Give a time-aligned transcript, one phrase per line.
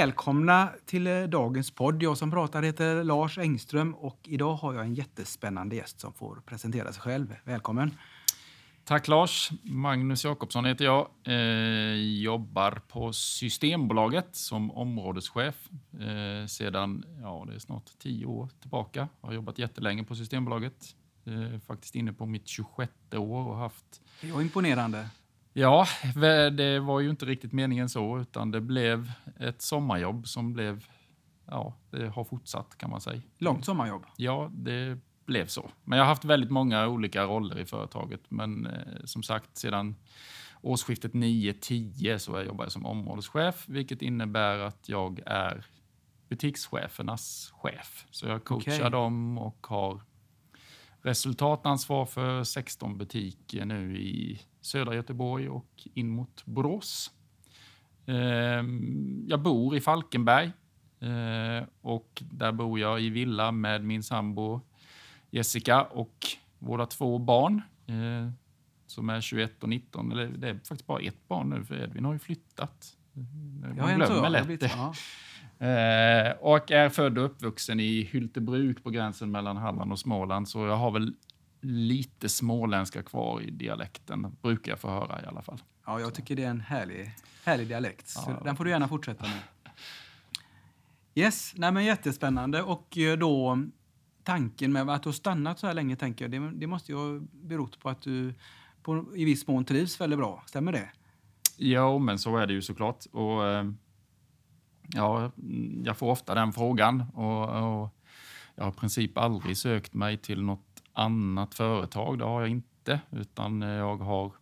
[0.00, 2.02] Välkomna till eh, dagens podd.
[2.02, 6.42] Jag som pratar heter Lars Engström och idag har jag en jättespännande gäst som får
[6.46, 7.36] presentera sig själv.
[7.44, 7.94] Välkommen!
[8.84, 9.50] Tack Lars!
[9.62, 11.08] Magnus Jakobsson heter jag.
[11.24, 19.08] Eh, jobbar på Systembolaget som områdeschef eh, sedan ja, det är snart tio år tillbaka.
[19.20, 20.96] Jag har jobbat jättelänge på Systembolaget.
[21.24, 24.00] Eh, faktiskt inne på mitt 26 år och haft...
[24.20, 25.08] Det var imponerande.
[25.52, 25.86] Ja,
[26.52, 30.84] det var ju inte riktigt meningen så, utan det blev ett sommarjobb som blev,
[31.46, 33.22] ja, det har fortsatt kan man säga.
[33.38, 34.06] Långt sommarjobb?
[34.16, 35.70] Ja, det blev så.
[35.84, 39.96] Men jag har haft väldigt många olika roller i företaget, men eh, som sagt sedan
[40.62, 45.66] årsskiftet 9-10 så jag jobbar jag som områdeschef, vilket innebär att jag är
[46.28, 48.06] butikschefernas chef.
[48.10, 48.90] Så jag coachar okay.
[48.90, 50.00] dem och har
[51.02, 57.10] resultatansvar för 16 butiker nu i södra Göteborg och in mot Borås.
[58.06, 60.52] Ehm, jag bor i Falkenberg
[61.00, 64.60] eh, och där bor jag i villa med min sambo
[65.30, 66.26] Jessica och
[66.58, 68.30] våra två barn eh,
[68.86, 70.12] som är 21 och 19.
[70.12, 72.96] Eller det är faktiskt bara ett barn nu för Edvin har ju flyttat.
[73.12, 74.70] Man jag glömmer lätt det.
[75.60, 80.48] Eh, och är född och uppvuxen i Hyltebruk på gränsen mellan Halland och Småland.
[80.48, 81.14] Så jag har väl
[81.60, 85.62] lite småländska kvar i dialekten, brukar jag få höra i alla fall.
[85.86, 88.08] Ja, jag tycker det är en härlig, härlig dialekt.
[88.08, 88.44] Så ja.
[88.44, 89.40] Den får du gärna fortsätta med.
[91.14, 92.62] Yes, nej men jättespännande.
[92.62, 93.58] Och eh, då
[94.24, 96.98] tanken med att du har stannat så här länge, tänker jag, det, det måste ju
[96.98, 98.34] ha berott på att du
[98.82, 100.42] på, i viss mån trivs väldigt bra.
[100.46, 100.90] Stämmer det?
[101.56, 103.06] Ja, men så är det ju såklart.
[103.12, 103.70] Och, eh,
[104.88, 105.32] ja,
[105.84, 107.96] jag får ofta den frågan och, och
[108.54, 110.69] jag har i princip aldrig sökt mig till något
[111.00, 112.18] annat företag.
[112.18, 114.32] Det har jag inte, utan jag har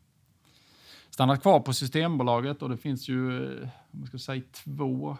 [1.10, 5.16] stannat kvar på Systembolaget och det finns ju, eh, om ska säga, två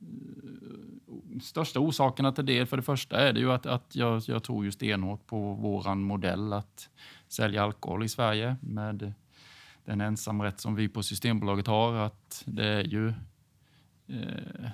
[0.00, 2.66] eh, största orsakerna till det.
[2.66, 6.02] För det första är det ju att, att jag, jag tror ju stenhårt på våran
[6.02, 6.88] modell att
[7.28, 9.12] sälja alkohol i Sverige med
[9.84, 11.94] den ensamrätt som vi på Systembolaget har.
[11.94, 13.08] Att det är ju
[14.06, 14.70] eh,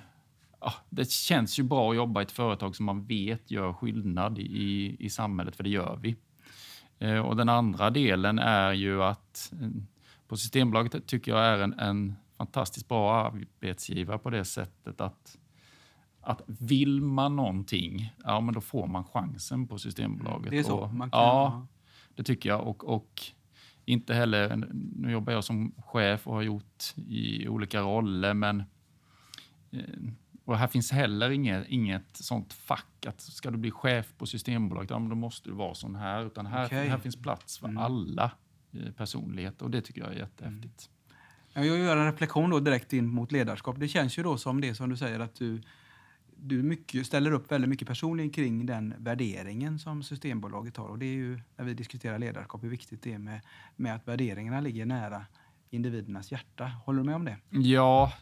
[0.59, 4.39] ja, det känns ju bra att jobba i ett företag som man vet gör skillnad
[4.39, 6.15] i, i samhället, för det gör vi.
[6.99, 9.69] Eh, och den andra delen är ju att eh,
[10.27, 15.37] på Systembolaget tycker jag är en, en fantastiskt bra arbetsgivare på det sättet att
[16.27, 20.51] att vill man någonting, ja men då får man chansen på Systembolaget.
[20.51, 20.77] Det är så?
[20.77, 21.67] Och, kan, ja,
[22.15, 22.67] det tycker jag.
[22.67, 23.21] Och, och
[23.85, 24.63] inte heller,
[24.95, 28.63] nu jobbar jag som chef och har gjort i olika roller, men
[29.71, 29.83] eh,
[30.47, 34.89] och här finns heller inget, inget sånt fack att ska du bli chef på Systembolaget,
[34.89, 36.25] ja, då måste du vara sån här.
[36.25, 36.87] Utan här, okay.
[36.87, 37.83] här finns plats för mm.
[37.83, 38.31] alla
[38.73, 40.89] eh, personligheter och det tycker jag är jättehäftigt.
[41.53, 41.67] Mm.
[41.67, 43.79] Jag gör en reflektion då direkt in mot ledarskap.
[43.79, 45.61] Det känns ju då som det som du säger att du,
[46.35, 50.87] du mycket, ställer upp väldigt mycket personligen kring den värderingen som Systembolaget har.
[50.87, 53.41] Och det är ju när vi diskuterar ledarskap hur viktigt det är med,
[53.75, 55.25] med att värderingarna ligger nära
[55.69, 56.71] individernas hjärta.
[56.85, 57.37] Håller du med om det?
[57.49, 58.13] Ja,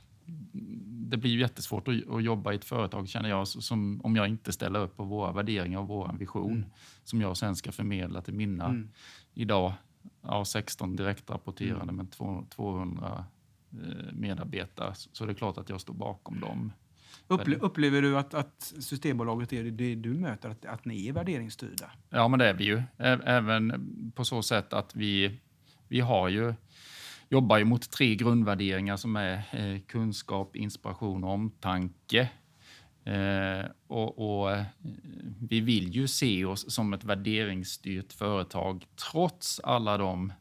[1.07, 4.51] det blir jättesvårt att, att jobba i ett företag känner jag som om jag inte
[4.51, 6.69] ställer upp på våra värderingar och vår vision mm.
[7.03, 8.89] som jag sen ska förmedla till mina mm.
[9.33, 9.73] idag
[10.21, 11.95] ja, 16 direktrapporterande mm.
[11.95, 12.11] med
[12.49, 13.25] 200
[13.71, 16.71] eh, medarbetare så det är klart att jag står bakom dem.
[17.27, 21.91] Upple upplever du att, att Systembolaget är det du möter, att, att ni är värderingsstyrda?
[22.09, 22.83] Ja, men det är vi ju.
[22.97, 25.39] Även på så sätt att vi,
[25.87, 26.53] vi har ju
[27.29, 32.29] jobbar ju mot tre grundvärderingar som är eh, kunskap, inspiration och omtanke.
[33.03, 34.65] Eh, och, och eh,
[35.39, 40.33] vi vill ju se oss som ett värderingsstyrt företag trots alla de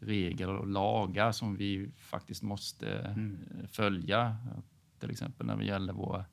[0.00, 3.38] regler och lagar som vi faktiskt måste mm.
[3.72, 4.36] följa.
[5.00, 6.24] Till exempel när det gäller våra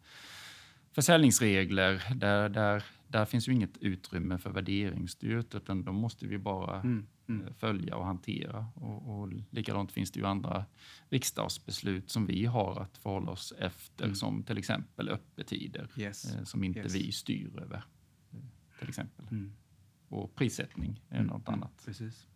[0.92, 2.04] försäljningsregler.
[2.16, 7.08] Där, där, där finns ju inget utrymme för värderingsstyrt utan då måste vi bara mm
[7.30, 7.48] mm.
[7.48, 8.66] Eh, följa och hantera.
[8.76, 10.66] Och, och likadant finns det ju andra
[11.10, 14.16] riksdagsbeslut som vi har att förhålla oss efter, mm.
[14.16, 16.36] som till exempel öppettider, yes.
[16.36, 16.96] eh, som inte yes.
[16.96, 17.84] vi styr över.
[18.34, 18.40] Eh,
[18.80, 19.26] till exempel.
[19.32, 19.54] Mm.
[20.08, 21.28] Och prissättning är mm.
[21.28, 21.60] något mm.
[21.60, 21.84] annat.
[21.86, 22.28] Precis.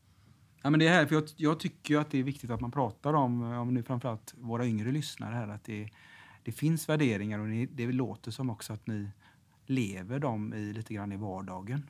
[0.62, 3.14] Ja, men det här, för jag, jag tycker att det är viktigt att man pratar
[3.14, 5.90] om, om nu framförallt våra yngre lyssnare här, att det,
[6.44, 9.10] det finns värderingar och det, det låter som också att ni
[9.66, 11.90] lever dem i, lite grann i vardagen.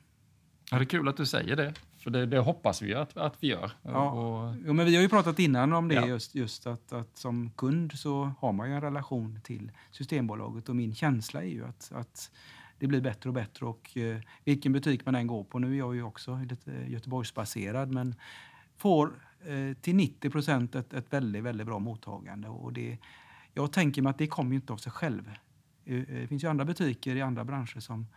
[0.72, 1.74] Ja, det är kul att du säger det.
[1.98, 3.72] För det, det hoppas vi att, att vi gör.
[3.82, 4.12] Ja.
[4.12, 6.08] Och, Jo, men vi har ju pratat innan om det, Ja.
[6.08, 10.76] just, just att, att som kund så har man ju en relation till Systembolaget och
[10.76, 12.32] min känsla är ju att, att
[12.80, 15.78] det blir bättre och bättre och eh, vilken butik man än går på, nu är
[15.78, 18.16] jag ju också lite Göteborgsbaserad, men
[18.78, 19.12] får
[19.46, 22.98] eh, till 90 procent ett, ett väldigt, väldigt bra mottagande och det,
[23.54, 25.32] jag tänker mig att det kommer ju inte av sig själv.
[25.86, 28.08] Eh, eh, Det finns ju andra butiker i andra branscher som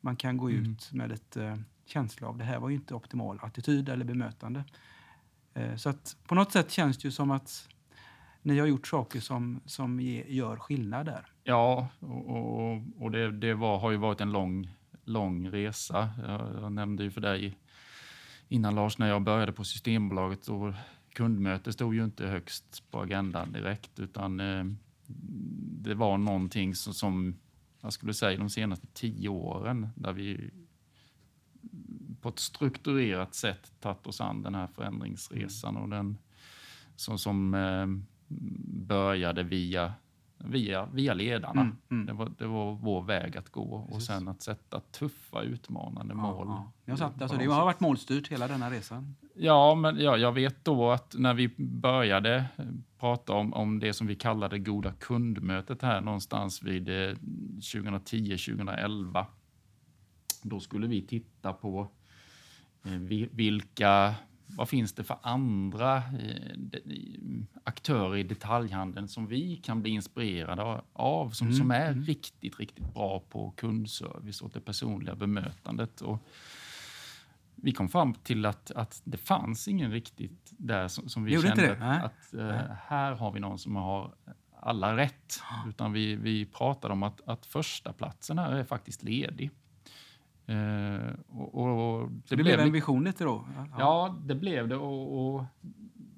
[0.00, 0.62] man kan gå Mm.
[0.72, 4.64] ut med lite känsla av det här var ju inte optimal attityd eller bemötande.
[5.54, 7.68] Eh, så att på något sätt känns det ju som att
[8.42, 11.26] ni har gjort saker som, som ge, gör skillnad där.
[11.44, 14.70] ja, och, och, och det, det var, har ju varit en lång,
[15.04, 16.08] lång resa.
[16.26, 17.58] Jag, jag nämnde ju för dig
[18.48, 20.74] innan Lars, när jag började på Systembolaget och
[21.12, 24.64] kundmöte stod ju inte högst på agendan direkt, utan eh,
[25.82, 27.38] det var någonting som, som
[27.80, 30.50] jag skulle säga de senaste tio åren där vi
[32.28, 36.18] på ett strukturerat sätt tagit oss an den här förändringsresan och den
[36.96, 37.86] som, som eh,
[38.86, 39.92] började via,
[40.38, 41.60] via, via ledarna.
[41.60, 42.06] Mm, mm.
[42.06, 44.06] Det, var, det var vår väg att gå och Precis.
[44.06, 46.46] sen att sätta tuffa utmanande mål.
[46.48, 49.16] Ja, Ni har satt, alltså, det har varit målstyrt hela denna resan.
[49.34, 52.64] Ja, men ja, jag vet då att när vi började eh,
[52.98, 57.14] prata om, om det som vi kallade goda kundmötet här någonstans vid eh,
[57.60, 59.24] 2010-2011.
[60.42, 61.88] Då skulle vi titta på
[63.30, 64.14] vilka,
[64.46, 66.02] vad finns det för andra eh,
[67.64, 73.22] aktörer i detaljhandeln som vi kan bli inspirerade av, som, som är riktigt, riktigt bra
[73.28, 76.00] på kundservice och det personliga bemötandet.
[76.00, 76.18] Och
[77.54, 81.48] vi kom fram till att, att det fanns ingen riktigt där som, som vi Gjorde
[81.48, 81.76] kände?
[81.80, 82.00] Nej.
[82.02, 84.14] att eh, här har vi någon som har
[84.60, 85.40] alla rätt.
[85.68, 89.50] Utan vi, vi pratade om att, att första platsen här är faktiskt ledig.
[90.48, 93.48] Eh, och, och Så det blev en vision lite då?
[93.78, 94.76] Ja, det blev det.
[94.76, 95.44] Och, och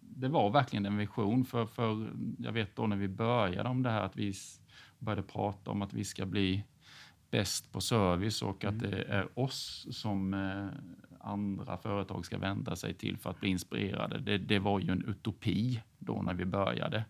[0.01, 1.45] det var verkligen en vision.
[1.45, 4.35] För, för jag vet då när vi började om det här att vi
[4.99, 6.65] började prata om att vi ska bli
[7.31, 10.67] bäst på service och att det är oss som eh,
[11.21, 14.19] andra företag ska vända sig till för att bli inspirerade.
[14.19, 17.05] Det, det var ju en utopi då när vi började.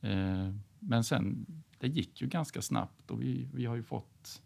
[0.00, 1.46] Eh, men sen,
[1.78, 4.42] det gick ju ganska snabbt och vi, vi har ju fått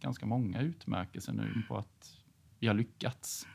[0.00, 2.16] ganska många utmärkelser nu på att
[2.58, 3.46] vi har lyckats.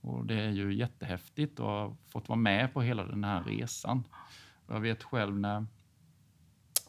[0.00, 4.04] Och det är ju jättehäftigt att ha fått vara med på hela den här resan.
[4.68, 5.66] Jag vet själv när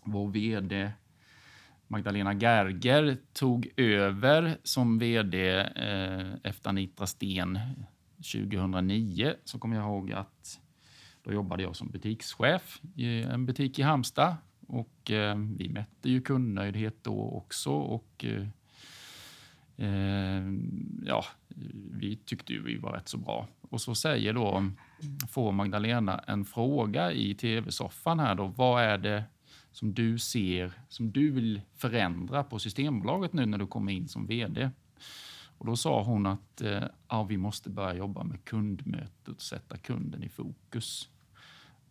[0.04, 0.92] vår vd
[1.88, 7.60] Magdalena Gerger tog över som vd eh, efter Anitra Sten
[8.18, 10.60] 2009 så kommer jag ihåg att
[11.24, 14.36] då jobbade jag som butikschef i en butik i Halmstad
[14.68, 18.48] och eh, vi mätte ju kundnöjdhet då också och eh,
[21.06, 21.26] ja,
[21.92, 23.48] vi tyckte ju vi var rätt så bra.
[23.70, 24.66] Och så säger då,
[25.30, 29.24] får Magdalena en fråga i tv-soffan här då, vad är det
[29.72, 34.28] som du ser, som du vill förändra på Systembolaget nu när du kommer in som
[34.28, 34.70] vd?
[35.58, 39.78] Och då sa hon att eh, ja, vi måste börja jobba med kundmötet och sätta
[39.78, 41.10] kunden i fokus.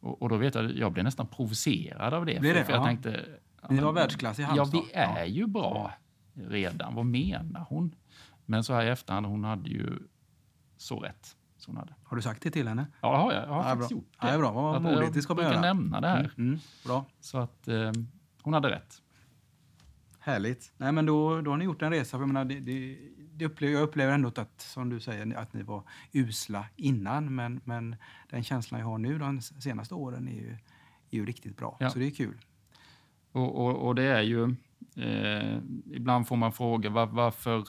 [0.01, 2.41] Och, och då vet jag, jag blev nästan provocerad av det.
[2.41, 2.65] Blir det?
[2.65, 2.87] För, jag Ja.
[2.87, 3.25] tänkte...
[3.63, 4.83] ja, Ni var världsklass i Ja, Halmstad.
[4.85, 5.93] vi är ju bra
[6.35, 6.95] redan.
[6.95, 7.95] Vad menar hon?
[8.47, 9.99] Men så här i efterhand, hon hade ju
[10.77, 11.37] så rätt.
[11.57, 11.95] Så hon hade.
[12.05, 12.87] Har du sagt det till henne?
[13.01, 13.43] Ja, det har jag.
[13.43, 13.97] Jag har Ja, faktiskt bra.
[13.99, 14.33] gjort det.
[14.33, 14.53] Ja, bra.
[14.53, 15.01] Vad modigt.
[15.03, 16.19] jag Det ska man brukar nämna det här.
[16.21, 17.05] Mm, mm, bra.
[17.21, 17.93] Så att eh,
[18.43, 19.01] hon hade rätt.
[20.19, 20.73] Härligt.
[20.77, 22.11] Nej, men då, då har ni gjort en resa.
[22.11, 22.99] För jag, menar, det, det,
[23.33, 27.35] det upplever, jag upplever ändå att, som du säger, att ni var usla innan.
[27.35, 27.97] Men, men
[28.31, 30.51] den känslan jag har nu de senaste åren är ju,
[31.11, 31.77] är ju riktigt bra.
[31.81, 31.91] Ja.
[31.91, 32.37] Så det är kul.
[33.33, 34.55] Och, och, och det är ju...
[34.97, 35.59] Eh,
[35.93, 37.65] ibland får man fråga var, varför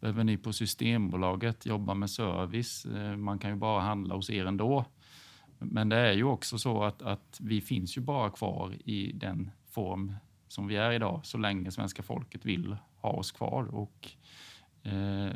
[0.00, 2.86] behöver ni på Systembolaget jobba med service?
[2.86, 4.84] Eh, man kan ju bara handla hos er ändå.
[5.58, 9.50] Men det är ju också så att, att vi finns ju bara kvar i den
[9.70, 10.14] form
[10.48, 13.74] som vi är idag så länge svenska folket vill ha oss kvar.
[13.74, 14.08] Och
[14.82, 15.32] eh,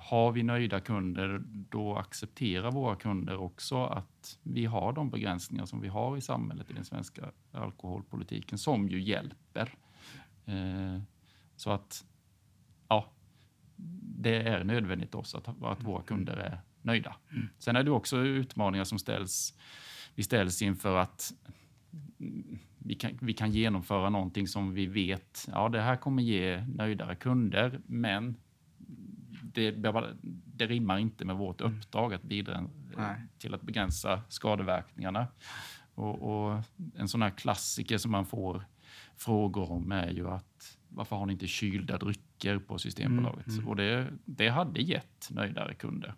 [0.00, 5.80] har vi nöjda kunder, då accepterar våra kunder också att vi har de begränsningar som
[5.80, 9.74] vi har i samhället i den svenska alkoholpolitiken som ju hjälper.
[10.46, 11.02] Eh,
[11.56, 12.04] så att,
[12.88, 13.12] ja,
[14.16, 17.16] det är nödvändigt också att, att våra kunder är nöjda.
[17.58, 19.54] Sen är det också utmaningar som ställs.
[20.14, 21.32] Vi ställs inför att
[22.20, 26.64] mm, vi kan, vi kan genomföra någonting som vi vet, ja det här kommer ge
[26.66, 28.36] nöjdare kunder, men
[29.42, 29.70] det,
[30.44, 33.16] det rimmar inte med vårt uppdrag att bidra Nej.
[33.38, 35.26] till att begränsa skadeverkningarna.
[35.94, 36.62] Och, och
[36.96, 38.64] en sån här klassiker som man får
[39.16, 43.46] frågor om är ju att varför har ni inte kylda drycker på Systembolaget.
[43.46, 43.68] Mm, mm.
[43.68, 46.14] Och det, det hade gett nöjdare kunder.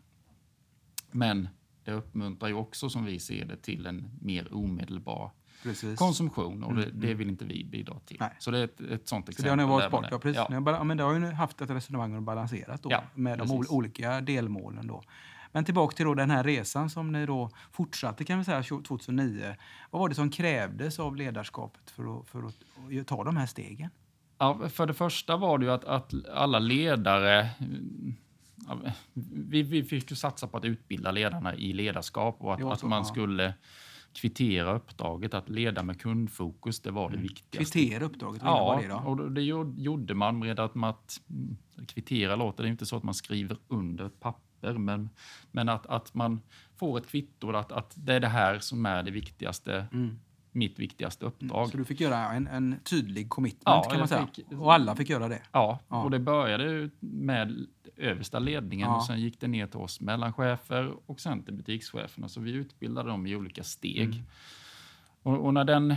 [1.10, 1.48] Men
[1.84, 5.30] det uppmuntrar ju också som vi ser det till en mer omedelbar
[5.62, 5.98] Precis.
[5.98, 8.16] konsumtion och det, Mm, det vill inte vi bidra till.
[8.20, 8.30] Nej.
[8.38, 9.44] Så det är ett, ett sånt Så exempel.
[9.44, 10.42] det har ni varit där bort, ja, precis.
[10.48, 10.84] Ja.
[10.84, 13.70] Men det har ju haft ett resonemang och balanserat då Ja, med de precis.
[13.70, 15.02] olika delmålen då.
[15.56, 19.56] Men tillbaka till då den här resan som ni då fortsatte kan vi säga 2009.
[19.90, 23.90] Vad var det som krävdes av ledarskapet för att, för att ta de här stegen?
[24.38, 27.48] Ja, för det första var det ju att, att alla ledare...
[29.32, 33.04] Vi, vi fick ju satsa på att utbilda ledarna i ledarskap och att, att man
[33.04, 33.54] skulle
[34.16, 35.34] kvittera uppdraget.
[35.34, 37.72] Att leda med kundfokus, det var det viktigaste.
[37.78, 38.96] Kvittera uppdraget, vad Ja, det då?
[38.96, 41.56] och det gjo- gjorde man med att, man att mm,
[41.86, 45.08] kvittera låter det är inte så att man skriver under ett papper, men,
[45.52, 46.40] men att, att man
[46.76, 50.18] får ett kvitto att, att det är det här som är det viktigaste, Mm.
[50.56, 51.68] Mitt viktigaste uppdrag.
[51.70, 54.26] Så du fick göra en, en tydlig commitment Ja, kan man säga.
[54.34, 55.42] fick- Och alla fick göra det.
[55.52, 56.02] Ja, Ja.
[56.04, 58.96] och det började med översta ledningen Ja.
[58.96, 62.28] och sen gick det ner till oss mellanchefer och sen till butikscheferna.
[62.28, 64.02] Så vi utbildade dem i olika steg.
[64.14, 64.22] Mm.
[65.22, 65.96] Och, och när, den, eh,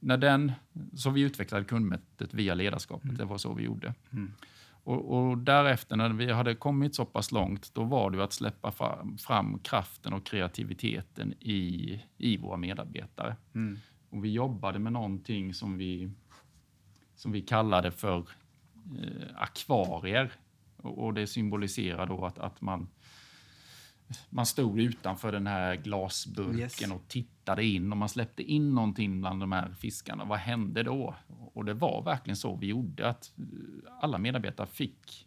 [0.00, 0.52] när den...
[0.96, 3.18] Så vi utvecklade kundmötet via ledarskapet.
[3.18, 3.94] Det var så vi gjorde.
[4.12, 4.32] Mm.
[4.84, 8.72] Och, och därefter när vi hade kommit så pass långt, då var det att släppa
[8.72, 13.36] fram, fram kraften och kreativiteten i, i våra medarbetare.
[13.54, 13.78] Mm.
[14.10, 16.10] Och vi jobbade med någonting som vi,
[17.14, 20.32] som vi kallade för eh, akvarier.
[20.76, 22.88] Och, och det symboliserar då att, att man,
[24.30, 26.90] man stod utanför den här glasburken Yes.
[26.92, 30.24] och tittade in och man släppte in någonting bland de här fiskarna.
[30.24, 31.14] Vad hände då?
[31.54, 33.44] Och det var verkligen så vi gjorde, att eh,
[34.00, 35.26] alla medarbetare fick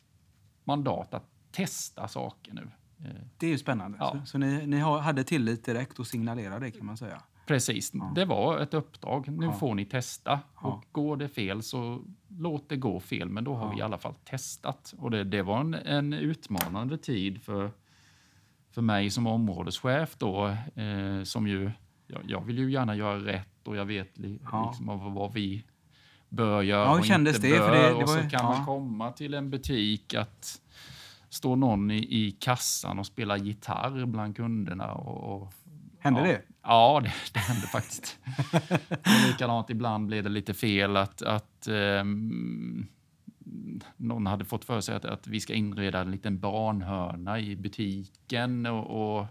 [0.64, 2.68] mandat att testa saker nu.
[3.06, 3.98] Eh, Det är ju spännande.
[4.02, 4.12] Ja.
[4.20, 7.22] Så, så ni, ni hade tillit direkt och signalerade det kan man säga.
[7.48, 9.28] Precis, det var ett uppdrag.
[9.28, 9.54] Nu Ja.
[9.54, 10.40] får ni testa.
[10.62, 10.68] Ja.
[10.68, 13.72] Och går det fel så låt det gå fel, men då har Ja.
[13.72, 14.94] vi i alla fall testat.
[14.98, 17.72] Och det, det var en, en utmanande tid för,
[18.78, 21.72] för mig som områdeschef då, eh, som ju,
[22.08, 24.66] jag, jag vill ju gärna göra rätt och jag vet li, Ja.
[24.70, 25.64] liksom vad, vi
[26.30, 27.08] bör göra Ja, och inte
[27.42, 27.48] det?
[27.60, 27.66] bör.
[27.68, 28.50] För det- det och var så ju- kan ja.
[28.50, 30.62] man komma till en butik att
[31.30, 34.92] står någon i, i kassan och spelar gitarr bland kunderna.
[34.94, 35.54] Och, och
[36.00, 36.26] Hände ja.
[36.28, 36.42] det?
[36.64, 38.20] Ja, det, det hände faktiskt.
[38.90, 42.88] och likadant, ibland blev det lite fel att, att ehm,
[43.98, 48.66] någon hade fått för sig att, att vi ska inreda en liten barnhörna i butiken.
[48.66, 49.26] Och, och,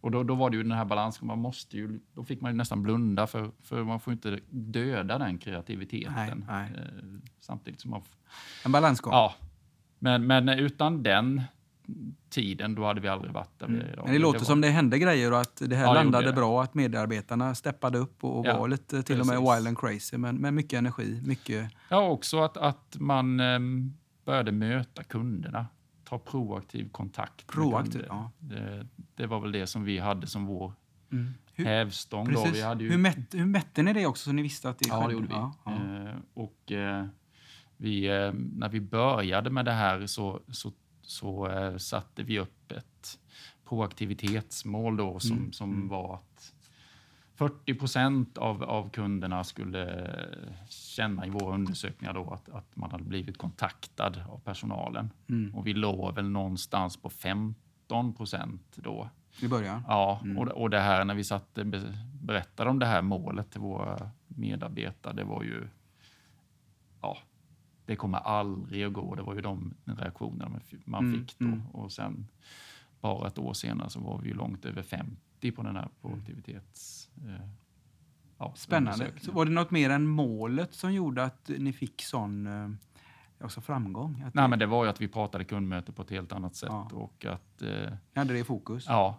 [0.00, 2.50] och då, då var det ju den här balansen, man måste ju, då fick man
[2.52, 6.44] ju nästan blunda för, för man får inte döda den kreativiteten.
[6.48, 6.70] Nej, nej.
[6.76, 7.04] Eh,
[7.40, 8.02] Samtidigt som man...
[8.64, 9.12] En balansgång.
[9.12, 9.34] Ja,
[9.98, 11.42] men, men utan den
[12.30, 13.92] tiden, då hade vi aldrig varit där vi är idag.
[13.92, 14.04] Mm.
[14.04, 16.26] Men det låter var- som det hände grejer och att det här Ja, det landade
[16.26, 16.32] det.
[16.32, 19.56] bra, att medarbetarna steppade upp och, och Ja, var lite till och med precis.
[19.58, 21.70] wild and crazy, men med mycket energi, mycket...
[21.88, 23.92] Ja, också att, att man ehm,
[24.24, 25.66] började möta kunderna.
[26.04, 27.46] Ta proaktiv kontakt.
[27.46, 28.30] Proaktiv, ja.
[28.38, 30.72] Det, det var väl det som vi hade som vår
[31.54, 32.32] Hur, hävstång.
[32.32, 32.42] Då.
[32.42, 32.56] precis.
[32.58, 34.88] Vi hade ju, hur, mätte, hur mätte ni det också så ni visste att det
[34.88, 35.34] ja, det gjorde vi.
[35.34, 35.72] Ja, ja.
[35.72, 37.06] Eh, och eh,
[37.76, 40.72] vi, eh, när vi började med det här så, så,
[41.06, 43.18] så eh, satte vi upp ett
[43.68, 46.54] proaktivitetsmål då som, Mm, som var att
[47.34, 50.10] 40 procent av, av kunderna skulle
[50.68, 55.10] känna i våra undersökningar då att, att man hade blivit kontaktad av personalen.
[55.28, 55.54] Mm.
[55.54, 59.08] Och vi låg väl någonstans på 15 procent då.
[59.42, 59.84] I början?
[59.88, 60.38] Ja, Mm.
[60.38, 64.10] och, och det här när vi satt, be- berättade om det här målet till våra
[64.28, 65.68] medarbetare, det var ju...
[67.00, 67.18] Ja,
[67.86, 69.14] det kommer aldrig att gå.
[69.14, 71.44] Det var ju de reaktionerna man Mm, fick då.
[71.44, 71.66] mm.
[71.66, 72.26] Och sen
[73.00, 77.10] bara ett år senare så var vi ju långt över 50 på den här produktivitets...
[77.16, 77.46] Eh,
[78.38, 79.12] ja, Spännande.
[79.20, 82.68] Så var det något mer än målet som gjorde att ni fick sån eh,
[83.44, 84.22] också framgång?
[84.26, 86.56] Att Nej, ni, men det var ju att vi pratade kundmöte på ett helt annat
[86.56, 86.88] sätt Ja.
[86.92, 87.68] och att eh,
[88.14, 88.84] ni hade det i fokus?
[88.88, 89.18] Ja,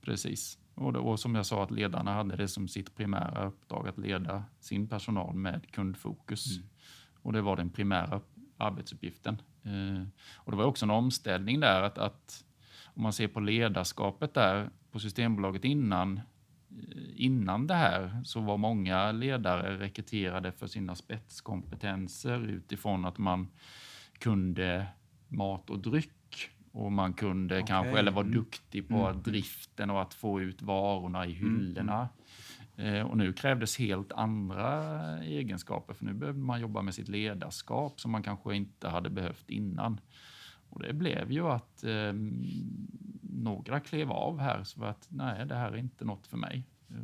[0.00, 0.58] precis.
[0.74, 3.98] Och, det, och som jag sa, att ledarna hade det som sitt primära uppdrag att
[3.98, 6.56] leda sin personal med kundfokus.
[6.56, 6.68] Mm.
[7.24, 9.42] Och det var den primära upp- arbetsuppgiften.
[9.62, 12.44] Eh, och det var också en omställning där att, att
[12.84, 16.22] om man ser på ledarskapet där på Systembolaget innan eh,
[17.16, 23.48] Innan det här så var många ledare rekryterade för sina spetskompetenser utifrån att man
[24.18, 24.86] kunde
[25.28, 26.10] mat och dryck
[26.72, 27.66] och man kunde Okej.
[27.68, 28.34] kanske, eller var Mm.
[28.34, 29.22] duktig på Mm.
[29.22, 32.00] driften och att få ut varorna i hyllorna.
[32.00, 32.06] Eh,
[33.10, 34.82] och nu krävdes helt andra
[35.22, 39.50] egenskaper för nu behövde man jobba med sitt ledarskap som man kanske inte hade behövt
[39.50, 40.00] innan.
[40.70, 42.12] Och det blev ju att eh,
[43.22, 46.64] några klev av här så att nej, det här är inte något för mig.
[46.90, 46.96] Eh,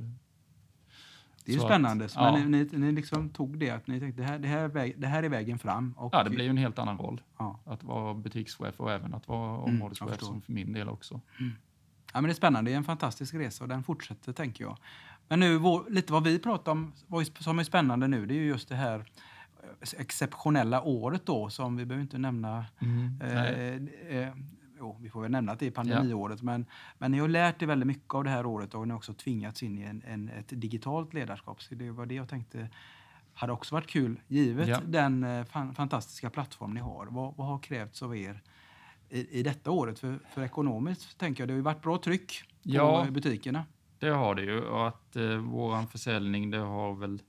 [1.45, 2.09] Det är ju Så att- spännande.
[2.15, 2.33] Ja.
[2.33, 4.69] Men ni, ni, ni liksom tog det att ni tänkte det här, det här, är,
[4.69, 5.93] väg, det här är vägen fram.
[5.97, 7.21] Och, Ja, det blir ju en helt annan roll.
[7.39, 7.61] ja.
[7.65, 10.27] Att vara butikschef och även att vara Mm, områdeschef förstår.
[10.27, 11.21] som för min del också.
[12.12, 12.71] Ja, men det är spännande.
[12.71, 14.79] Det är en fantastisk resa och den fortsätter, tänker jag.
[15.30, 16.92] Men nu, vår, lite vad vi pratar om
[17.38, 18.99] som är spännande nu, det är ju just det här
[19.62, 22.64] eh, exceptionella året då, som vi behöver inte nämna.
[23.20, 23.88] Nej.
[24.08, 24.34] Eh, eh,
[24.78, 26.66] jo, vi får väl nämna att det är pandemiåret, men,
[26.99, 29.14] men ni har lärt er väldigt mycket av det här året och ni har också
[29.14, 31.62] tvingats in i en, en, ett digitalt ledarskap.
[31.62, 32.68] Så det var det jag tänkte
[33.34, 34.78] hade också varit kul, givet Ja.
[34.87, 37.06] den eh, fan, fantastiska plattform ni har.
[37.06, 38.42] Vad, vad har krävts av er
[39.08, 39.99] i, i detta året?
[39.99, 43.06] För, för ekonomiskt tänker jag, det har ju varit bra tryck på Ja.
[43.10, 43.64] butikerna.
[44.00, 44.61] Det har det ju.
[44.61, 47.23] Och att eh, våran försäljning, det har väl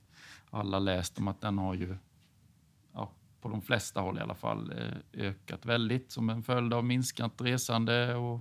[0.50, 1.96] alla läst om att den har ju,
[2.92, 3.10] ja,
[3.40, 7.40] på de flesta håll i alla fall, eh, ökat väldigt som en följd av minskat
[7.40, 8.40] resande och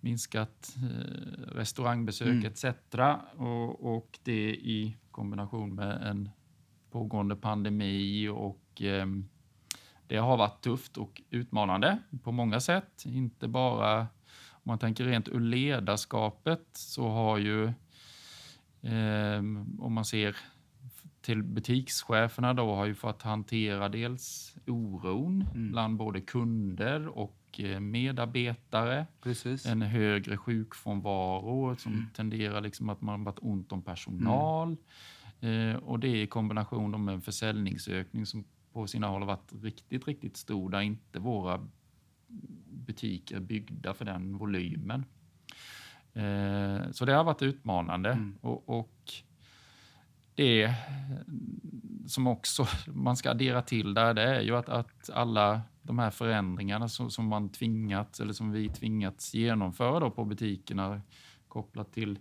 [0.00, 2.44] minskat eh, restaurangbesök Mm.
[2.46, 2.64] etc.
[3.36, 6.30] Och, och det i kombination med en
[6.90, 9.28] pågående pandemi och ehm,
[10.06, 13.02] det har varit tufft och utmanande på många sätt.
[13.04, 14.06] Inte bara
[14.64, 17.72] om man tänker rent ur ledarskapet så har ju,
[18.82, 20.36] ehm, om man ser
[21.20, 25.70] till butikscheferna då, har ju fått hantera dels oron Mm.
[25.72, 29.06] bland både kunder och eh, medarbetare.
[29.22, 29.66] Precis.
[29.66, 32.06] En högre sjukfrånvaro som Mm.
[32.14, 34.76] tenderar liksom att man varit ont om personal.
[35.40, 40.08] Eh, och det i kombination med en försäljningsökning som på sina håll har varit riktigt,
[40.08, 41.68] riktigt stor där inte våra
[42.86, 45.04] butiker byggda för den volymen.
[46.12, 48.10] Eh, så det har varit utmanande.
[48.10, 48.38] Mm.
[48.40, 49.12] Och, och
[50.34, 50.74] det
[52.06, 56.10] som också man ska addera till där, det är ju att, att alla de här
[56.10, 61.02] förändringarna som, som man tvingats, eller som vi tvingats genomföra på butikerna
[61.48, 62.18] kopplat till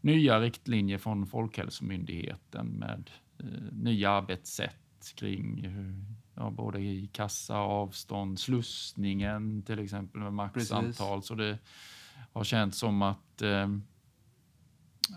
[0.00, 5.94] nya riktlinjer från Folkhälsomyndigheten med eh, nya arbetssätt kring hur,
[6.36, 11.22] ja, både i kassa, avstånd, slussningen till exempel med maxantal.
[11.22, 11.58] Så det
[12.32, 13.68] har känts som att eh,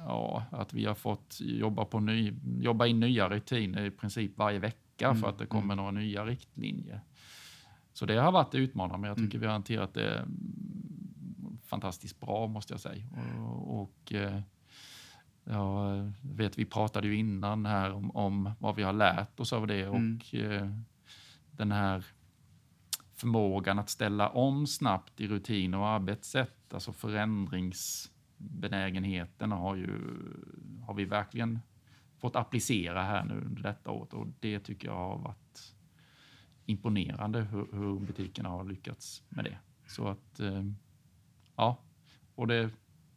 [0.06, 4.60] ja, att vi har fått jobba, på ny, jobba in nya rutiner i princip varje
[4.60, 7.02] vecka Mm, för att det kommer några nya riktlinjer.
[7.94, 9.42] Så det har varit utmanande, men jag tycker Mm.
[9.42, 13.06] vi har hanterat det mm, fantastiskt bra måste jag säga.
[13.40, 14.42] Och, och eh,
[15.44, 19.68] jag vet, vi pratade ju innan här om, om vad vi har lärt oss av
[19.68, 20.20] det Mm.
[20.20, 20.70] och eh,
[21.60, 22.06] den här
[23.16, 29.90] förmågan att ställa om snabbt i rutiner och arbetssätt, alltså förändringsbenägenheten har, ju,
[30.86, 31.60] har vi verkligen
[32.18, 35.76] fått applicera här nu under detta året och det tycker jag har varit
[36.66, 39.58] imponerande hur, hur butikerna har lyckats med det.
[39.88, 40.64] Så att, eh,
[41.56, 41.78] ja,
[42.36, 42.70] och det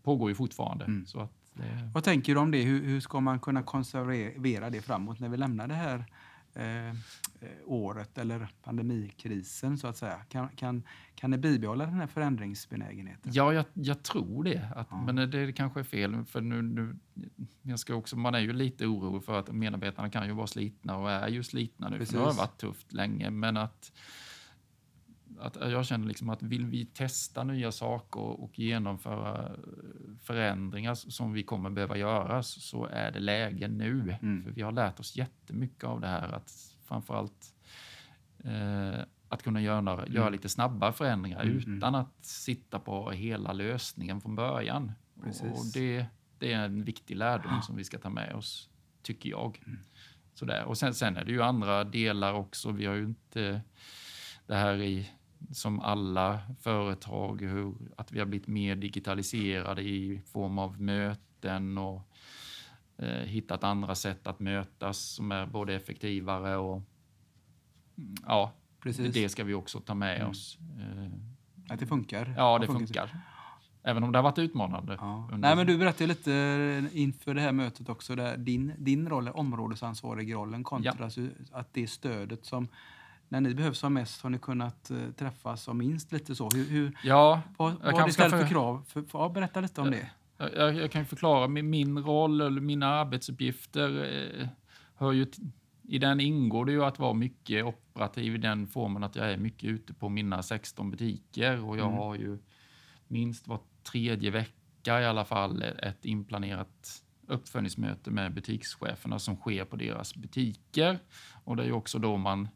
[0.02, 0.84] pågår ju fortfarande.
[0.84, 1.06] Mm.
[1.06, 2.62] Så att det, Vad tänker du om det?
[2.62, 6.04] Hur, hur ska man kunna konservera det framåt när vi lämnar det här
[6.54, 6.94] eh, eh,
[7.66, 10.18] året eller pandemikrisen så att säga?
[10.28, 10.82] Kan, kan,
[11.14, 13.32] kan det bibehålla den här förändringsbenägenheten?
[13.34, 14.68] Ja, jag, jag tror det.
[14.76, 15.12] Att, Ja.
[15.12, 16.24] Men det kanske är fel.
[16.24, 16.96] För nu, nu,
[17.62, 20.96] jag ska också, man är ju lite orolig för att medarbetarna kan ju vara slitna
[20.96, 22.06] och är ju slitna nu.
[22.06, 22.38] För nu har det Precis.
[22.38, 23.30] varit tufft länge.
[23.30, 23.92] Men att,
[25.38, 29.52] att jag känner liksom att vill vi testa nya saker och genomföra
[30.22, 34.16] förändringar som vi kommer behöva göra så är det läge nu.
[34.22, 34.44] Mm.
[34.44, 36.32] För vi har lärt oss jättemycket av det här.
[36.32, 37.54] Att framförallt
[38.44, 44.20] eh, att kunna göra, göra lite snabba förändringar Mm, utan att sitta på hela lösningen
[44.20, 44.92] från början.
[45.22, 45.42] Precis.
[45.42, 46.06] Och det,
[46.38, 48.68] det är en viktig lärdom som vi ska ta med oss,
[49.02, 49.62] tycker jag.
[49.66, 49.78] Mm.
[50.34, 50.64] Sådär.
[50.64, 52.70] Och sen, sen är det ju andra delar också.
[52.70, 53.62] Vi har ju inte
[54.46, 55.10] det här i
[55.50, 62.12] som alla företag, hur, att vi har blivit mer digitaliserade i form av möten och
[63.06, 66.82] hittat andra sätt att mötas som är både effektivare och
[68.26, 69.14] ja, Precis.
[69.14, 70.30] det ska vi också ta med Mm.
[70.30, 70.58] oss.
[70.80, 72.34] Eh, Att det funkar?
[72.36, 73.10] Ja, det Har funkar.
[73.84, 74.96] Även om det har varit utmanande.
[75.00, 75.28] Ja.
[75.32, 79.28] under- Nej, men du berättade lite inför det här mötet också, där din, din roll,
[79.28, 82.68] områdesansvarig rollen kontra så att det stödet som
[83.28, 86.48] när ni behövs som mest har ni kunnat eh, träffas som minst lite så.
[86.54, 88.84] Hur, hur, Ja, vad har ska ställt för för- krav?
[88.88, 90.10] För, för, ja, berätta lite om det.
[90.56, 91.48] Jag, jag kan förklara.
[91.48, 94.04] Min, roll eller mina arbetsuppgifter
[94.40, 94.48] eh,
[94.94, 95.26] hör ju
[95.88, 99.36] i den ingår det ju att vara mycket operativ i den formen att jag är
[99.36, 101.98] mycket ute på mina 16 butiker och jag Mm.
[101.98, 102.38] har ju
[103.08, 103.60] minst var
[103.92, 110.98] tredje vecka i alla fall ett inplanerat uppföljningsmöte med butikscheferna som sker på deras butiker.
[111.44, 112.48] Och det är ju också då man,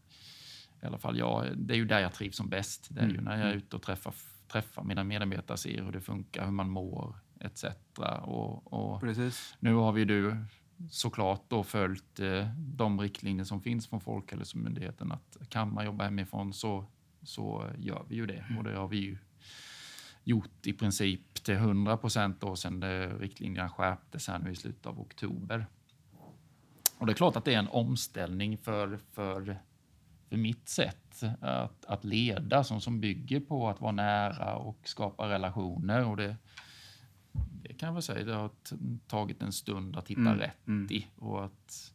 [0.82, 2.86] i alla fall jag, det är ju där jag trivs som bäst.
[2.90, 3.24] Det är ju Mm.
[3.24, 4.14] när jag är ute och träffar,
[4.52, 7.64] träffar mina medarbetare, ser hur det funkar, hur man mår etc.
[8.22, 9.54] Och, och Precis.
[9.60, 10.36] nu har vi du
[10.90, 16.52] såklart då följt eh, de riktlinjer som finns från Folkhälsomyndigheten att kan man jobba hemifrån
[16.52, 16.86] så,
[17.22, 18.44] så gör vi ju det.
[18.58, 19.18] Och det har vi ju
[20.24, 22.82] gjort i princip till 100 procent sedan
[23.18, 25.66] riktlinjerna skärptes här nu i slutet av oktober.
[26.98, 29.58] Och det är klart att det är en omställning för, för,
[30.28, 35.28] för mitt sätt att, att leda som, som bygger på att vara nära och skapa
[35.28, 36.04] relationer.
[36.04, 36.36] Och det,
[37.62, 38.50] det kan jag väl säga, det har
[39.06, 40.38] tagit en stund att hitta mm.
[40.38, 40.92] rätt mm.
[40.92, 41.06] i.
[41.16, 41.92] Och att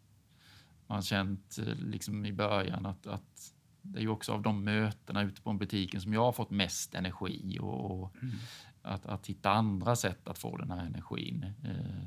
[0.88, 5.42] man känt liksom i början att, att det är ju också av de mötena ute
[5.42, 8.36] på butiken som jag har fått mest energi och, och mm.
[8.82, 11.54] att, att hitta andra sätt att få den här energin.
[11.64, 12.04] Eh,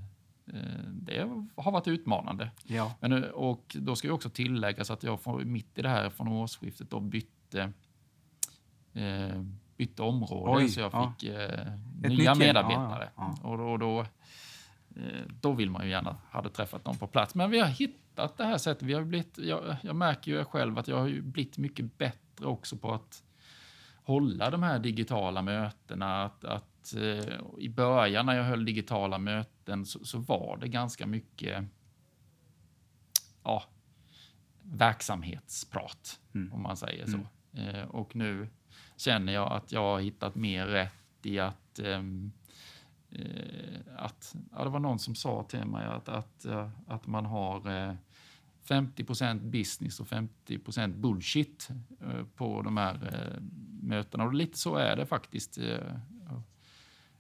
[0.57, 2.51] eh, det har varit utmanande.
[2.64, 2.94] Ja.
[3.01, 6.29] Men, eh, och då ska jag också tilläggas att jag mitt i det här från
[6.29, 7.73] årsskiftet då bytte,
[8.92, 9.42] eh,
[9.76, 11.40] bytte område Oj, så jag fick ja.
[11.40, 11.72] eh,
[12.10, 13.10] nya medarbetare.
[13.16, 14.00] Ja, och då, då,
[14.96, 17.34] eh, då vill man ju gärna hade träffat dem på plats.
[17.34, 18.82] Men vi har hittat det här sättet.
[18.82, 22.76] Vi har blivit, jag, jag märker ju själv att jag har blivit mycket bättre också
[22.76, 23.22] på att
[24.04, 26.24] hålla de här digitala mötena.
[26.24, 31.06] Att, att eh, I början när jag höll digitala möten så, så var det ganska
[31.06, 31.64] mycket
[33.42, 33.64] ja,
[34.62, 36.52] verksamhetsprat, mm.
[36.52, 37.18] om man säger så.
[37.52, 37.74] Mm.
[37.74, 38.48] Eh, och nu
[38.96, 42.33] känner jag att jag har hittat mer rätt i att ehm,
[43.11, 47.26] eh, att, ja, det var någon som sa till mig att, att, eh, att man
[47.26, 47.94] har eh,
[48.68, 51.68] 50% business och 50 bullshit
[52.00, 53.38] eh, på de här
[53.83, 54.24] mötena.
[54.24, 55.59] Och lite så är det faktiskt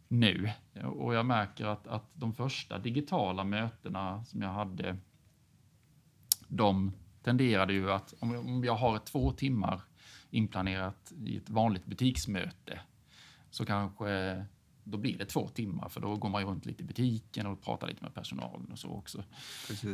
[0.08, 0.50] nu.
[0.82, 4.96] Och jag märker att, att de första digitala mötena som jag hade,
[6.48, 9.80] de tenderade ju att om jag har två timmar
[10.34, 12.80] inplanerat i ett vanligt butiksmöte
[13.50, 14.44] så kanske
[14.84, 17.86] då blir det två timmar för då går man runt lite i butiken och pratar
[17.86, 19.24] lite med personalen och så också.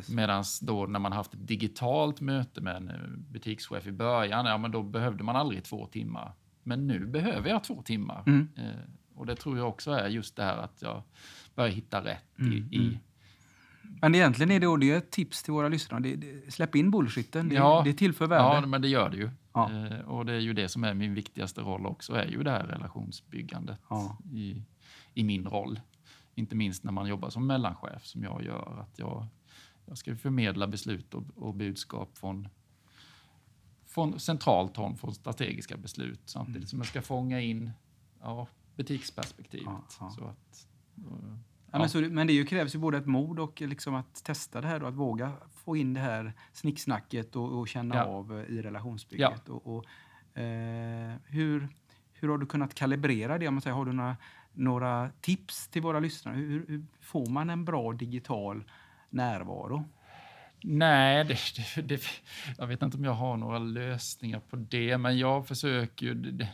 [0.09, 4.59] Medan då när man haft ett digitalt möte med en eh, butikschef i början, ja
[4.59, 6.33] men då behövde man aldrig två timmar.
[6.63, 8.23] Men nu behöver jag två timmar.
[8.27, 8.49] Mm.
[8.57, 11.03] Eh, och det tror jag också är just det här att jag
[11.55, 12.53] börjar hitta rätt mm.
[12.53, 12.99] i, i mm.
[14.01, 16.01] Men egentligen är det, det är ett tips till våra lyssnare.
[16.01, 17.49] Det, det, släpp in bullshitten.
[17.49, 18.61] Det, ja, det tillför värde.
[18.61, 19.31] Ja, men det gör det ju.
[19.53, 19.71] Ja.
[19.73, 22.51] Eh, och det är ju det som är min viktigaste roll också, är ju det
[22.51, 24.19] här relationsbyggandet ja.
[24.33, 24.63] i,
[25.15, 25.81] i min roll.
[26.35, 28.81] Inte minst när man jobbar som mellanchef som jag gör.
[28.81, 29.27] Att jag,
[29.87, 32.49] jag ska förmedla beslut och, och budskap från,
[33.87, 36.67] från centralt håll, från strategiska beslut samtidigt mm.
[36.67, 37.71] som jag ska fånga in
[38.21, 39.99] ja, butiksperspektivet.
[40.01, 40.69] Ja, så att,
[41.73, 41.79] Ja.
[41.79, 44.83] men, så, men det krävs ju både ett mod och liksom att testa det här
[44.83, 45.33] och att våga
[45.65, 48.05] få in det här snicksnacket och, och känna ja.
[48.05, 49.43] av eh, i relationsbygget.
[49.47, 49.53] Ja.
[49.53, 49.85] Och, och
[50.41, 51.69] eh, hur,
[52.13, 53.49] hur har du kunnat kalibrera det?
[53.49, 54.17] Om man säger, har du några,
[54.53, 56.35] några tips till våra lyssnare?
[56.37, 58.65] Hur, hur får man en bra digital
[59.11, 59.85] närvaro?
[60.63, 61.39] Nej, det,
[61.75, 62.03] det, det,
[62.59, 66.47] jag vet inte om jag har några lösningar på det, men jag försöker ju...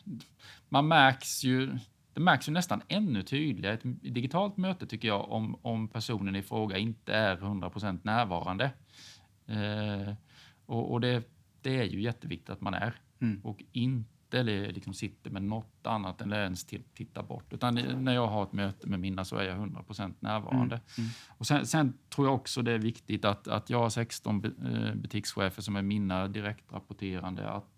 [0.68, 1.79] man märks ju
[2.16, 6.37] det märks ju nästan ännu tydligare i ett digitalt möte tycker jag om, om personen
[6.37, 8.70] i fråga inte är 100% närvarande.
[9.46, 10.14] Eh,
[10.66, 11.22] och, och det,
[11.62, 13.40] det, är ju jätteviktigt att man är mm.
[13.44, 17.52] och inte liksom sitter med något annat eller ens tittar bort.
[17.52, 20.74] Utan när jag har ett möte med mina så är jag 100% närvarande.
[20.74, 20.83] Mm.
[20.98, 21.11] Mm.
[21.29, 24.94] Och sen, sen, tror jag också det är viktigt att, att jag har 16 eh,
[24.94, 27.50] butikschefer som är mina direktrapporterande.
[27.50, 27.75] Att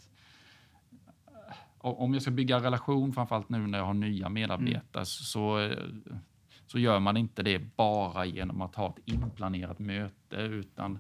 [1.78, 5.06] om jag ska bygga relation, framförallt nu när jag har nya medarbetare, mm.
[5.06, 5.74] så,
[6.66, 10.98] så gör man inte det bara genom att ha ett inplanerat möte, utan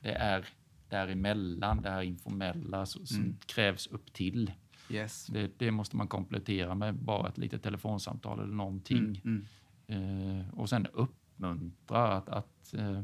[0.00, 0.44] det är
[0.88, 3.36] däremellan, det här informella, som mm.
[3.46, 4.52] krävs upp till.
[4.90, 5.26] Yes.
[5.26, 9.22] Det, det, måste man komplettera med bara ett litet telefonsamtal eller någonting.
[9.24, 9.46] Mm.
[9.86, 13.02] Eh, och sen uppmuntra att, att eh,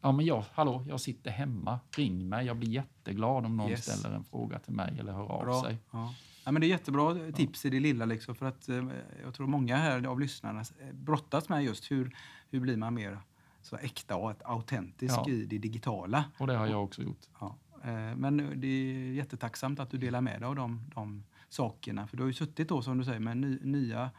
[0.00, 2.46] ja, men jag, hallå, jag sitter hemma, ring mig.
[2.46, 3.84] Jag blir jätteglad om någon yes.
[3.84, 5.62] ställer en fråga till mig eller hör av Bra.
[5.62, 5.78] sig.
[5.90, 6.14] Ja.
[6.48, 8.04] Ja, men det är jättebra tips i det lilla.
[8.04, 8.84] Liksom, för att, eh,
[9.22, 12.16] jag tror många här av lyssnarna eh, brottas med just hur,
[12.50, 13.18] hur blir man mer
[13.62, 15.28] så äkta och autentisk ja.
[15.28, 16.24] i det digitala.
[16.38, 17.20] Och det har jag också gjort.
[17.40, 17.56] Ja.
[17.84, 22.06] Eh, men det är jättetacksamt att du delar med dig av de, de sakerna.
[22.06, 24.10] För du har ju suttit då, som du säger, med ny, nya,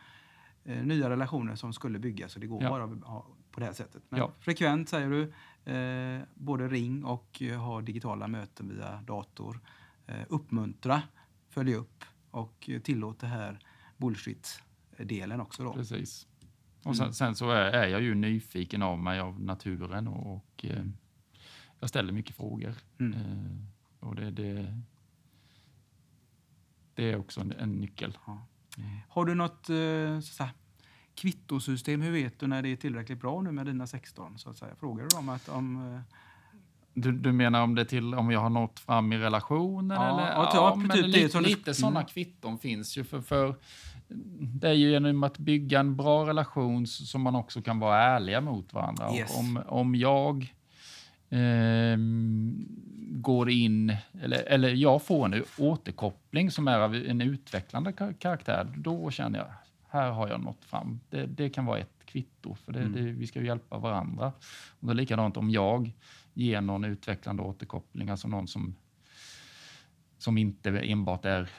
[0.64, 2.70] nya relationer som skulle byggas och det går ja.
[2.70, 2.88] bara
[3.52, 4.04] på det här sättet.
[4.10, 4.32] Men ja.
[4.40, 5.34] frekvent säger du,
[6.34, 9.60] både ring och ha digitala möten via dator.
[10.28, 11.02] Uppmuntra,
[11.50, 13.60] följ upp och tillåt det här
[13.98, 15.64] bullshit-delen också.
[15.64, 15.74] Då.
[15.74, 16.28] Precis.
[16.84, 17.14] Och sen, mm.
[17.14, 20.86] sen så är, är, jag ju nyfiken av mig av naturen och, och eh,
[21.80, 22.74] jag ställer mycket frågor.
[23.00, 23.14] Mm.
[23.14, 24.82] Eh, och det, det,
[26.94, 28.18] det, är också en, en nyckel.
[28.26, 28.48] Ja.
[29.10, 30.50] Har du något eh, så
[31.16, 34.40] kvittosystem, hur vet du när det är tillräckligt bra nu med dina 16?
[34.40, 34.76] Så att säga?
[34.76, 36.02] Frågar du dem att om...
[36.96, 39.98] Eh, du, du menar om det till om jag har nått fram i relationen?
[39.98, 40.32] Ja, eller?
[40.32, 43.04] ja, ja, typ men det lite, du- lite sådana kvitton finns ju.
[43.04, 43.56] För, för
[44.42, 48.42] det är ju genom att bygga en bra relation som man också kan vara ärliga
[48.42, 49.14] mot varandra.
[49.16, 49.38] Yes.
[49.38, 50.54] Om, om jag
[51.30, 52.66] ehm,
[53.12, 58.68] går in, eller, eller jag får en återkoppling som är av en utvecklande ka- karaktär,
[58.78, 59.48] då känner jag
[59.92, 61.00] här har jag nått fram.
[61.10, 62.94] Det, det kan vara ett kvitto, för det, Mm.
[62.94, 64.32] det, vi ska ju hjälpa varandra.
[64.80, 65.92] Och det är likadant om jag
[66.34, 68.76] ger någon utvecklande återkoppling, alltså någon som,
[70.18, 71.50] som inte enbart är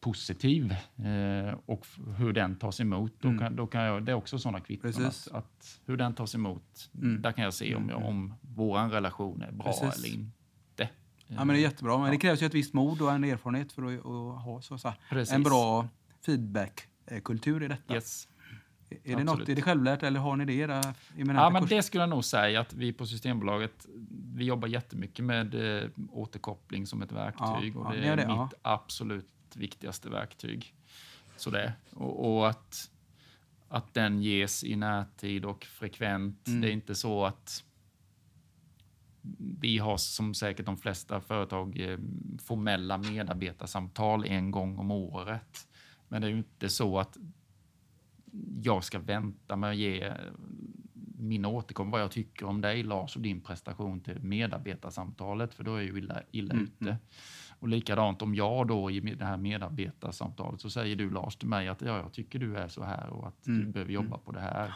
[0.00, 1.86] positiv eh, och
[2.18, 3.12] hur den tas emot.
[3.20, 3.40] Då Mm.
[3.40, 5.04] kan, då kan jag, det är också sådana kvitton.
[5.06, 7.22] Att, att hur den tas emot, Mm.
[7.22, 9.98] där kan jag se om, jag, Mm, om vår relation är bra Precis.
[10.04, 10.88] eller inte.
[11.26, 11.96] Ja, men det är jättebra.
[11.98, 12.12] Men Ja.
[12.12, 14.92] det krävs ju ett visst mod och en erfarenhet för att, att ha så, så
[15.34, 15.88] en bra
[16.26, 17.94] feedback-kultur i detta.
[17.94, 18.28] Yes.
[19.04, 20.82] Är det något, är det självlärt eller har ni det i era
[21.14, 21.76] eminenta Ja, men kurser?
[21.76, 23.86] det skulle jag nog säga att vi på Systembolaget,
[24.34, 28.16] vi jobbar jättemycket med eh, återkoppling som ett verktyg Ja, och ja, det ni är
[28.16, 28.50] det, mitt ja.
[28.62, 30.74] absolut viktigaste verktyg.
[31.36, 31.72] Så det.
[31.90, 32.90] Och, och att,
[33.68, 36.48] att den ges i närtid och frekvent.
[36.48, 36.60] Mm.
[36.60, 37.64] Det är inte så att
[39.60, 41.98] vi har som säkert de flesta företag eh,
[42.42, 45.68] formella medarbetarsamtal en gång om året.
[46.08, 47.16] Men det är ju inte så att
[48.62, 50.12] jag ska vänta med att ge
[51.18, 55.74] min återkom vad jag tycker om dig Lars och din prestation till medarbetarsamtalet för då
[55.74, 56.96] är jag ju illa, illa Mm, ute.
[57.58, 61.68] Och likadant om jag då i det här medarbetarsamtalet så säger du Lars till mig
[61.68, 64.32] att ja, jag tycker du är så här och att du Mm, behöver jobba på
[64.32, 64.72] det här.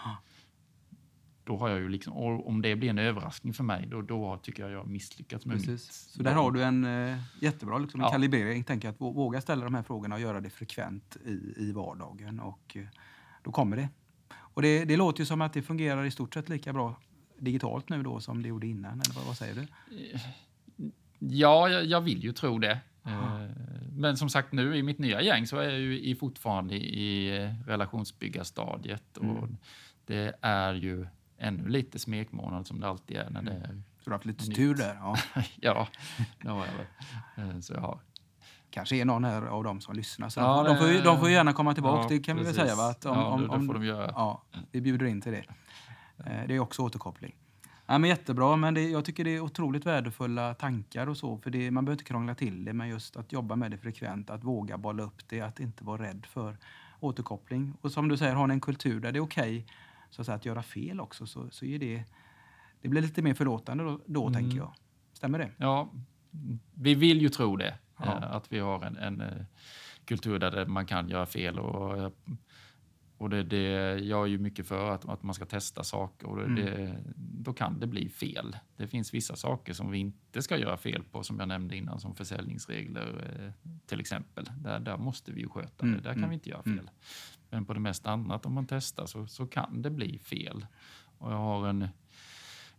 [1.45, 2.13] Då har jag ju liksom,
[2.47, 5.57] om det blir en överraskning för mig, då, då tycker jag jag har misslyckats med
[5.57, 5.67] mitt.
[5.67, 5.93] Precis.
[5.93, 8.11] Så där har du en eh, jättebra liksom, en Ja.
[8.13, 8.65] kalibrering.
[8.65, 12.41] Tänker att vå- våga ställa de här frågorna och göra det frekvent i, i vardagen.
[12.41, 12.85] Och eh,
[13.45, 13.89] då kommer det.
[14.37, 16.97] Och det, det låter ju som att det fungerar i stort sett lika bra
[17.39, 18.93] digitalt nu då som det gjorde innan.
[19.01, 19.67] Eller vad, vad säger du?
[21.19, 22.79] Ja, jag, jag vill ju tro det.
[23.07, 23.41] Eh,
[23.93, 27.37] Men som sagt, nu i mitt nya gäng så är jag ju i, fortfarande i
[27.43, 29.57] eh, relationsbyggarstadiet och Mm.
[30.07, 31.07] det är ju
[31.39, 33.67] ännu lite smekmånad som det alltid är när det är...
[33.99, 34.57] Så du har haft lite Nytt.
[34.57, 34.95] tur där.
[34.95, 35.17] Ja.
[35.61, 35.89] Ja,
[36.43, 37.51] det har jag väl.
[37.55, 38.01] Eh, Så jag har.
[38.75, 40.29] Kanske är någon här av dem som lyssnar.
[40.29, 42.03] Så Ja, de, de, får, det- de får gärna komma tillbaka.
[42.03, 42.63] Ja, det kan vi väl precis.
[42.71, 42.77] säga.
[42.77, 42.89] Va?
[42.91, 44.13] Att om, Ja, om, det- det om, får de göra.
[44.15, 45.45] Ja, vi bjuder in till det.
[46.27, 47.35] Eh, Det är också återkoppling.
[47.87, 51.39] Ja, men jättebra, men det, jag tycker det är otroligt värdefulla tankar och så.
[51.39, 54.31] För det, man behöver inte krångla till det, men just att jobba med det frekvent,
[54.31, 56.57] att våga bolla upp det, att inte vara rädd för
[57.01, 57.75] återkoppling.
[57.81, 59.67] Och som du säger, har ni en kultur där det är okej
[60.11, 62.05] så att, säga, att göra fel också, så, så är det,
[62.83, 64.35] det blir lite mer förlåtande då, då Mm.
[64.35, 64.73] tänker jag.
[65.13, 65.51] Stämmer det?
[65.57, 65.91] Ja,
[66.75, 67.75] vi vill ju tro det.
[67.99, 68.05] Ja.
[68.17, 69.45] eh, Att vi har en, en eh,
[70.05, 71.59] kultur där man kan göra fel.
[71.59, 72.13] Och,
[73.19, 73.59] och det, det,
[73.99, 76.97] jag är ju mycket för att, att man ska testa saker och det, Mm.
[77.17, 78.57] då kan det bli fel.
[78.77, 82.01] Det finns vissa saker som vi inte ska göra fel på, som jag nämnde innan,
[82.01, 84.51] som försäljningsregler eh, till exempel.
[84.57, 86.03] Där, där måste vi ju sköta Mm, det.
[86.03, 86.79] Där kan mm, vi inte göra mm.
[86.79, 86.91] fel.
[87.51, 90.67] Men på det mesta annat, om man testar, så, så kan det bli fel.
[91.19, 91.89] Och jag har en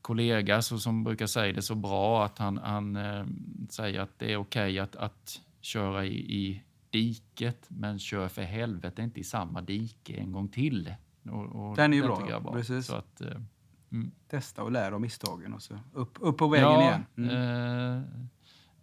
[0.06, 3.26] kollega så, som brukar säga det så bra att han, han eh,
[3.70, 9.02] säger att det är okej att, att köra i, i diket men kör för helvete
[9.02, 10.96] inte i samma dike en gång till.
[11.24, 12.86] Och, och Den är ju det bra, är Precis.
[12.86, 13.28] Så att, eh,
[14.30, 17.06] Testa och lära av misstagen och så upp, upp på vägen ja, igen.
[17.18, 18.04] Mm.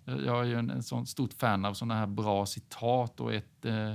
[0.06, 3.34] eh, jag är ju en, en sån stort fan av såna här bra citat och
[3.34, 3.94] ett, eh,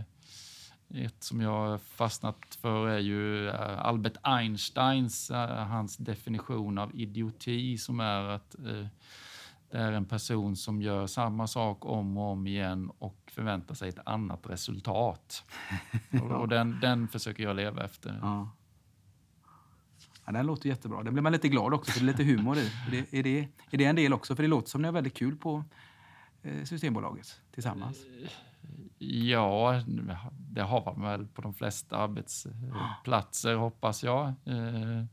[0.93, 7.77] ett som jag fastnat för är ju eh, Albert Einsteins, eh, hans definition av idioti
[7.77, 8.87] som är att eh,
[9.71, 13.89] det är en person som gör samma sak om och om igen och förväntar sig
[13.89, 15.43] ett annat resultat.
[16.39, 18.19] och den, den försöker jag leva efter.
[18.21, 18.49] Ja.
[20.25, 21.03] Ja, den låter jättebra.
[21.03, 22.71] Den blir man lite glad också, för det är lite humor i.
[22.87, 23.39] Är det, är, det,
[23.71, 24.35] är det en del också?
[24.35, 25.63] För det låter som ni har väldigt kul på
[26.63, 27.97] Systembolaget tillsammans.
[28.97, 29.81] Ja,
[30.27, 34.27] det har man väl på de flesta arbetsplatser hoppas jag.
[34.27, 35.03] Eh,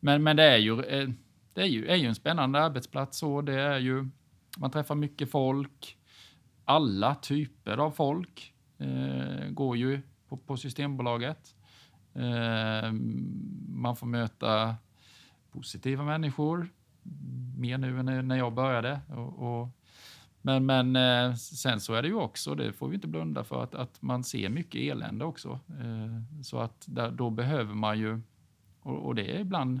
[0.00, 1.08] men, men det är ju, eh,
[1.52, 3.18] det är ju, är ju en spännande arbetsplats.
[3.18, 4.08] Så det är ju,
[4.58, 5.98] man träffar mycket folk.
[6.64, 11.54] Alla typer av folk eh, går ju på, på Systembolaget.
[13.68, 14.76] Man får möta
[15.52, 16.68] positiva människor.
[17.58, 19.00] Mer nu än när jag började.
[19.08, 19.68] Och, och,
[20.42, 23.62] men, men eh, sen så är det ju också, det får vi inte blunda för,
[23.62, 25.60] att, att man ser mycket elände också.
[25.68, 28.20] Eh, så att där, då behöver man ju,
[28.80, 29.80] och, och det är ibland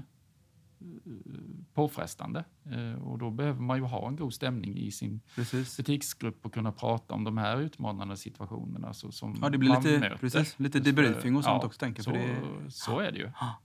[1.74, 2.44] påfrestande.
[2.64, 5.76] Eh, och då behöver man ju ha en god stämning i sin Precis.
[5.76, 9.82] butiksgrupp och kunna prata om de här utmanande situationerna så, som Ja, det blir man
[9.82, 10.16] lite, möter.
[10.16, 11.78] precis, lite debriefing och sånt ja, också.
[11.78, 13.30] Tänker, Så, för det, så är det ju.
[13.40, 13.58] Ja.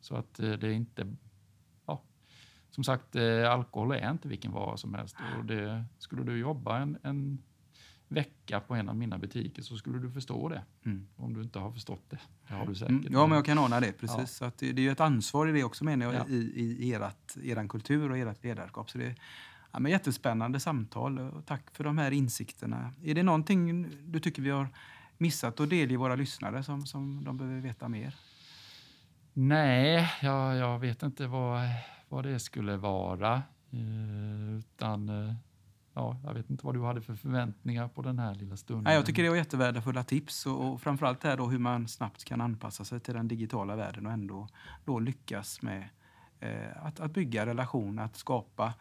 [0.00, 1.16] Så att det är inte...
[2.74, 5.16] Som sagt, eh, alkohol är inte vilken vara som helst.
[5.38, 7.42] Och det, skulle du jobba en, en
[8.08, 10.62] vecka på en av mina butiker så skulle du förstå det.
[10.84, 11.06] Mm.
[11.16, 12.18] Om du inte har förstått det.
[12.48, 12.90] Det har du säkert.
[12.90, 13.92] Mm, ja, men jag kan ana det.
[13.92, 14.18] Precis.
[14.18, 14.26] Ja.
[14.26, 16.26] Så att det, det är ju ett ansvar i det också menar jag, Ja.
[16.28, 16.36] i,
[16.78, 18.90] i erat, eran kultur och ert ledarskap.
[18.90, 19.14] Så det är
[19.72, 22.92] ja, men jättespännande samtal och tack för de här insikterna.
[23.02, 24.68] Är det någonting du tycker vi har
[25.18, 28.14] missat att delge våra lyssnare som, som de behöver veta mer?
[29.32, 31.60] Nej, jag, jag vet inte vad,
[32.08, 33.42] vad det skulle vara.
[33.70, 35.34] Eh, utan, eh,
[35.94, 38.84] ja, jag vet inte vad du hade för förväntningar på den här lilla stunden.
[38.84, 42.24] Nej, jag tycker det var jättevärdefulla tips och, och framförallt här då hur man snabbt
[42.24, 44.48] kan anpassa sig till den digitala världen och ändå
[44.84, 45.88] då lyckas med
[46.40, 48.74] eh, att, att bygga relation, att skapa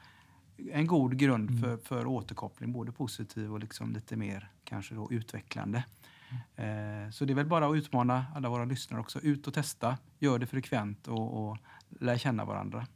[0.72, 1.62] en god grund Mm.
[1.62, 5.84] för, för återkoppling, både positiv och liksom lite mer kanske då utvecklande.
[6.56, 9.20] Eh, så det är väl bara att utmana alla våra lyssnare också.
[9.20, 11.58] Ut och testa, gör det frekvent och, och
[11.89, 12.88] lär känna varandra.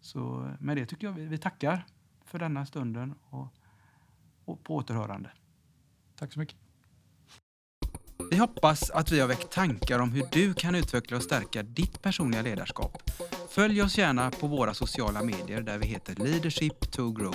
[0.00, 1.86] Så med det tycker jag vi, vi tackar
[2.24, 3.48] för denna stunden och,
[4.44, 5.30] och på återhörande.
[6.16, 6.56] Tack så mycket.
[8.30, 12.02] Vi hoppas att vi har väckt tankar om hur du kan utveckla och stärka ditt
[12.02, 13.10] personliga ledarskap.
[13.50, 17.34] Följ oss gärna på våra sociala medier där vi heter Leadership to Grow.